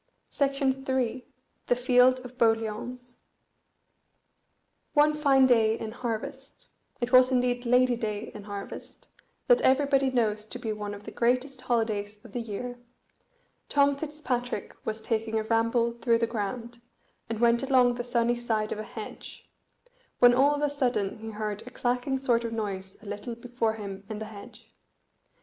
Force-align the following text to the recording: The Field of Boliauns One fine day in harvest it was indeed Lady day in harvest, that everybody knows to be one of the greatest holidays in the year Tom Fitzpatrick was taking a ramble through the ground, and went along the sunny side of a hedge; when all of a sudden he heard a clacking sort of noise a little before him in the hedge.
The 0.35 1.23
Field 1.75 2.21
of 2.25 2.35
Boliauns 2.35 3.17
One 4.95 5.13
fine 5.13 5.45
day 5.45 5.77
in 5.79 5.91
harvest 5.91 6.69
it 6.99 7.11
was 7.11 7.31
indeed 7.31 7.67
Lady 7.67 7.95
day 7.95 8.31
in 8.33 8.45
harvest, 8.45 9.09
that 9.45 9.61
everybody 9.61 10.09
knows 10.09 10.47
to 10.47 10.57
be 10.57 10.73
one 10.73 10.95
of 10.95 11.03
the 11.03 11.11
greatest 11.11 11.61
holidays 11.61 12.19
in 12.25 12.31
the 12.31 12.39
year 12.41 12.79
Tom 13.69 13.95
Fitzpatrick 13.95 14.75
was 14.83 15.03
taking 15.03 15.37
a 15.37 15.43
ramble 15.43 15.91
through 15.91 16.17
the 16.17 16.25
ground, 16.25 16.81
and 17.29 17.39
went 17.39 17.61
along 17.61 17.93
the 17.93 18.03
sunny 18.03 18.33
side 18.33 18.71
of 18.71 18.79
a 18.79 18.83
hedge; 18.83 19.47
when 20.17 20.33
all 20.33 20.55
of 20.55 20.63
a 20.63 20.69
sudden 20.71 21.19
he 21.19 21.29
heard 21.29 21.61
a 21.61 21.69
clacking 21.69 22.17
sort 22.17 22.43
of 22.43 22.51
noise 22.51 22.97
a 23.03 23.05
little 23.05 23.35
before 23.35 23.73
him 23.73 24.03
in 24.09 24.17
the 24.17 24.25
hedge. 24.25 24.73